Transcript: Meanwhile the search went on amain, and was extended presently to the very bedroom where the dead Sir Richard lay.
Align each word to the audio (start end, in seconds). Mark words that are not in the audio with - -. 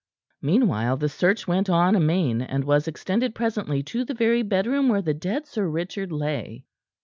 Meanwhile 0.41 0.97
the 0.97 1.07
search 1.09 1.47
went 1.47 1.69
on 1.69 1.95
amain, 1.95 2.41
and 2.41 2.63
was 2.63 2.87
extended 2.87 3.35
presently 3.35 3.83
to 3.83 4.03
the 4.03 4.15
very 4.15 4.41
bedroom 4.41 4.89
where 4.89 4.99
the 5.03 5.13
dead 5.13 5.45
Sir 5.45 5.67
Richard 5.69 6.11
lay. 6.11 6.65